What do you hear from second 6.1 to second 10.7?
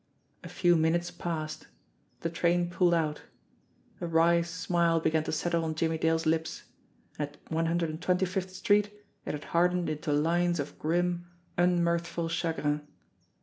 lips and at 125th Street it had hardened into lines